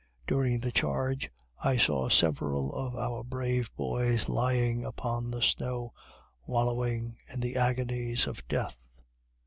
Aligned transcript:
During 0.25 0.61
the 0.61 0.71
charge, 0.71 1.29
I 1.63 1.77
saw 1.77 2.09
several 2.09 2.73
of 2.73 2.95
our 2.95 3.23
brave 3.23 3.69
boys 3.75 4.27
lying 4.29 4.83
upon 4.83 5.29
the 5.29 5.43
snow 5.43 5.93
wallowing 6.47 7.17
in 7.31 7.39
the 7.39 7.55
agonies 7.55 8.25
of 8.25 8.43
death. 8.47 8.79